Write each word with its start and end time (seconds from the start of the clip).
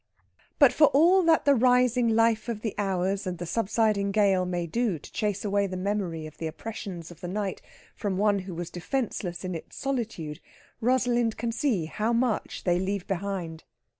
But 0.57 0.73
for 0.73 0.87
all 0.95 1.21
that 1.25 1.45
the 1.45 1.53
rising 1.53 2.07
life 2.09 2.49
of 2.49 2.61
the 2.61 2.73
hours 2.75 3.27
and 3.27 3.37
the 3.37 3.45
subsiding 3.45 4.09
gale 4.11 4.47
may 4.47 4.65
do 4.65 4.97
to 4.97 5.11
chase 5.11 5.45
away 5.45 5.67
the 5.67 5.77
memory 5.77 6.25
of 6.25 6.39
the 6.39 6.47
oppressions 6.47 7.11
of 7.11 7.21
the 7.21 7.27
night 7.27 7.61
from 7.95 8.17
one 8.17 8.39
who 8.39 8.55
was 8.55 8.71
defenceless 8.71 9.45
in 9.45 9.53
its 9.53 9.75
solitude, 9.75 10.39
Rosalind 10.79 11.37
can 11.37 11.51
see 11.51 11.85
how 11.85 12.13
much 12.13 12.63
they 12.63 12.79
leave 12.79 13.05
behind. 13.05 13.63